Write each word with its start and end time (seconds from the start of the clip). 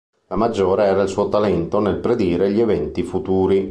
La 0.29 0.35
maggiore 0.35 0.85
era 0.85 1.03
il 1.03 1.09
suo 1.09 1.29
Talento 1.29 1.79
nel 1.79 1.97
predire 1.99 2.49
gli 2.51 2.59
eventi 2.59 3.03
futuri.". 3.03 3.59